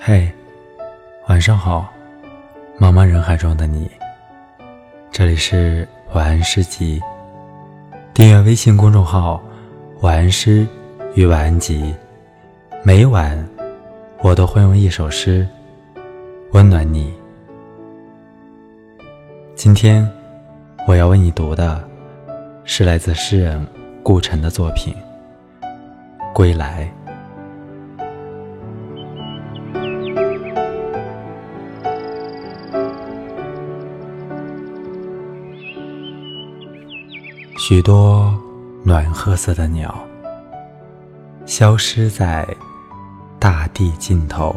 [0.00, 0.30] 嘿，
[1.28, 1.92] 晚上好，
[2.78, 3.90] 茫茫人海中的你。
[5.10, 7.00] 这里是晚安诗集，
[8.12, 9.40] 订阅微信公众号
[10.00, 10.66] “晚安诗
[11.14, 11.94] 与晚安集”，
[12.82, 13.48] 每晚
[14.20, 15.46] 我都会用一首诗
[16.52, 17.12] 温暖你。
[19.54, 20.08] 今天
[20.88, 21.82] 我要为你读的
[22.64, 23.64] 是来自诗人
[24.02, 24.94] 顾城的作品
[26.32, 26.90] 《归来》。
[37.64, 38.36] 许多
[38.82, 39.94] 暖褐色的鸟，
[41.46, 42.44] 消失在
[43.38, 44.52] 大地尽头。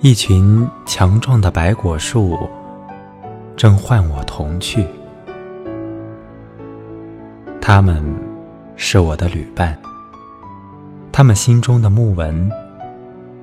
[0.00, 2.36] 一群强壮的白果树，
[3.54, 4.84] 正唤我同去。
[7.60, 8.04] 他们
[8.74, 9.78] 是我的旅伴，
[11.12, 12.50] 他们心中的木纹，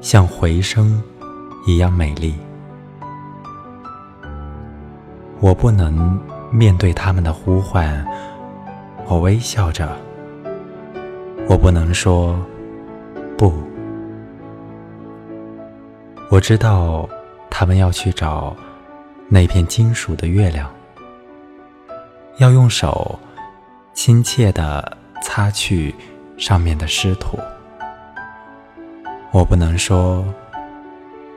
[0.01, 1.01] 像回声
[1.65, 2.35] 一样美丽。
[5.39, 6.19] 我不能。
[6.51, 8.05] 面对他们的呼唤，
[9.07, 9.97] 我微笑着。
[11.47, 12.37] 我不能说
[13.37, 13.53] 不。
[16.29, 17.07] 我知道
[17.49, 18.55] 他们要去找
[19.29, 20.69] 那片金属的月亮，
[22.37, 23.17] 要用手
[23.93, 25.95] 亲切地擦去
[26.37, 27.39] 上面的湿土。
[29.31, 30.25] 我不能说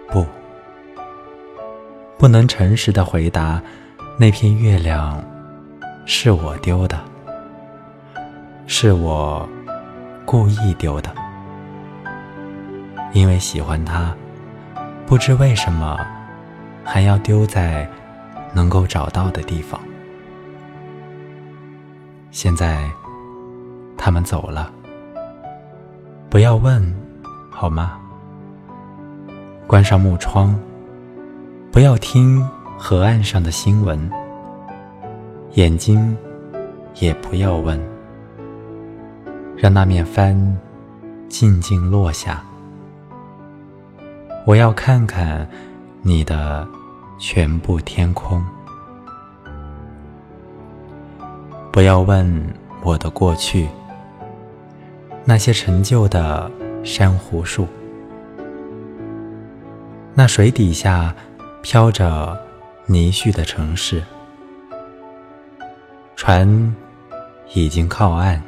[0.09, 0.27] 不，
[2.19, 3.63] 不能诚实的回答。
[4.17, 5.21] 那片月亮
[6.07, 7.01] 是我丢的，
[8.65, 9.47] 是我
[10.25, 11.13] 故意丢的，
[13.13, 14.15] 因为喜欢它，
[15.05, 15.99] 不知为什么
[16.85, 17.89] 还要丢在
[18.53, 19.81] 能够找到的地方。
[22.31, 22.89] 现在
[23.97, 24.73] 他们走了，
[26.31, 26.95] 不要问，
[27.51, 27.99] 好吗？
[29.67, 30.57] 关上木窗，
[31.73, 32.49] 不要听。
[32.77, 34.11] 河岸上的新闻，
[35.53, 36.17] 眼睛
[36.97, 37.81] 也不要问，
[39.57, 40.37] 让那面帆
[41.29, 42.45] 静静落下。
[44.45, 45.49] 我要看看
[46.03, 46.67] 你的
[47.19, 48.45] 全部天空。
[51.73, 53.67] 不要问我的过去，
[55.25, 56.51] 那些陈旧的
[56.85, 57.67] 珊瑚树，
[60.13, 61.15] 那水底下
[61.63, 62.39] 飘着。
[62.87, 64.03] 泥絮的城市，
[66.17, 66.77] 船
[67.55, 68.43] 已经靠岸，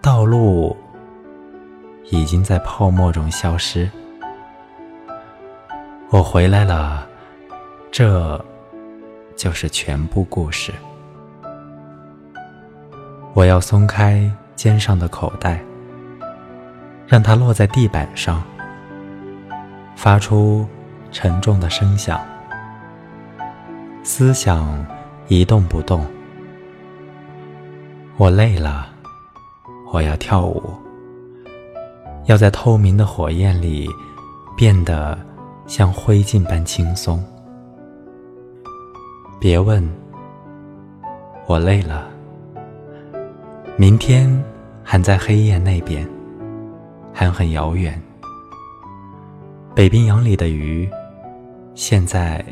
[0.00, 0.76] 道路
[2.04, 3.90] 已经在泡沫中消失。
[6.10, 7.04] 我回来了，
[7.90, 8.42] 这
[9.34, 10.72] 就是全部故事。
[13.34, 15.60] 我要松开肩上的口袋，
[17.08, 18.40] 让它落在地板上，
[19.96, 20.64] 发出
[21.10, 22.20] 沉重的声响。
[24.02, 24.84] 思想
[25.28, 26.06] 一动不动，
[28.16, 28.88] 我累了，
[29.92, 30.62] 我要跳舞，
[32.24, 33.86] 要在透明的火焰里
[34.56, 35.18] 变得
[35.66, 37.22] 像灰烬般轻松。
[39.38, 39.86] 别问，
[41.46, 42.08] 我累了，
[43.76, 44.42] 明天
[44.82, 46.08] 还在黑夜那边，
[47.12, 48.00] 还很遥远。
[49.74, 50.88] 北冰洋里的鱼，
[51.74, 52.42] 现在。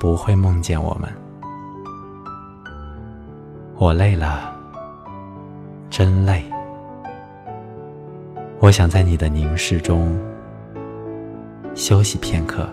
[0.00, 1.12] 不会梦见我们。
[3.76, 4.56] 我累了，
[5.90, 6.42] 真累。
[8.60, 10.18] 我想在你的凝视中
[11.74, 12.66] 休息片刻。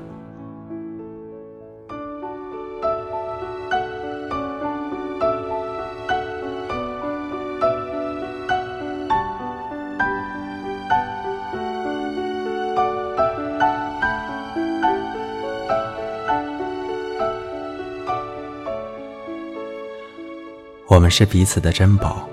[20.98, 22.28] 我们是彼此的珍宝，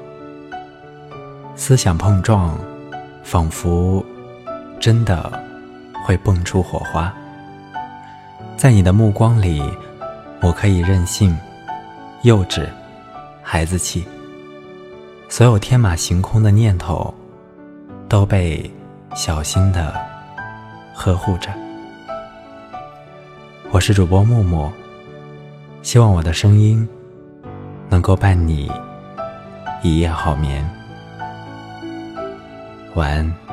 [1.54, 2.58] 思想碰撞，
[3.22, 4.02] 仿佛
[4.80, 5.38] 真的
[6.02, 7.14] 会蹦出火花。
[8.56, 9.62] 在你的目光里，
[10.40, 11.36] 我可以任性、
[12.22, 12.66] 幼稚、
[13.42, 14.02] 孩子气，
[15.28, 17.12] 所有天马行空的念头
[18.08, 18.72] 都被
[19.14, 19.94] 小心的
[20.94, 21.52] 呵护着。
[23.70, 24.72] 我是主播木木，
[25.82, 26.88] 希望我的声音。
[27.88, 28.70] 能够伴你
[29.82, 30.68] 一夜好眠，
[32.94, 33.43] 晚安。